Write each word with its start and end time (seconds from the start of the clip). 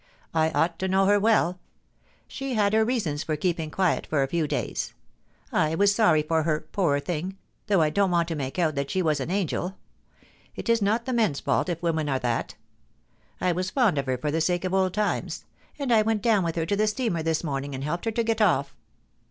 I 0.33 0.49
ought 0.55 0.79
to 0.79 0.87
know 0.87 1.05
her 1.05 1.19
well 1.19 1.59
She 2.27 2.55
had 2.55 2.73
her 2.73 2.83
reasons 2.83 3.21
for 3.21 3.35
keeping 3.35 3.69
quiet 3.69 4.07
for 4.07 4.23
a 4.23 4.27
few 4.27 4.47
days. 4.47 4.95
I 5.51 5.75
was 5.75 5.93
sorry 5.93 6.23
for 6.23 6.41
her, 6.41 6.61
poor 6.71 6.99
thing, 6.99 7.37
though 7.67 7.83
I 7.83 7.91
don't 7.91 8.09
want 8.09 8.27
to 8.29 8.35
make 8.35 8.57
out 8.57 8.73
that 8.73 8.89
she 8.89 9.03
was 9.03 9.19
an 9.19 9.29
angel; 9.29 9.77
it 10.55 10.69
is 10.69 10.81
not 10.81 11.05
the 11.05 11.13
men's 11.13 11.39
fault 11.39 11.69
if 11.69 11.83
women 11.83 12.09
are 12.09 12.17
that 12.17 12.55
I 13.39 13.51
was 13.51 13.69
fond 13.69 13.99
of 13.99 14.07
her 14.07 14.17
for 14.17 14.31
the 14.31 14.41
sake 14.41 14.65
of 14.65 14.73
old 14.73 14.95
times, 14.95 15.45
and 15.77 15.93
I 15.93 16.01
went 16.01 16.23
down 16.23 16.43
with 16.43 16.55
her 16.55 16.65
to 16.65 16.75
the 16.75 16.87
steamer 16.87 17.21
this 17.21 17.43
morning 17.43 17.75
and 17.75 17.83
helped 17.83 18.05
her 18.05 18.11
to 18.11 18.23
get 18.23 18.41
off.' 18.41 18.75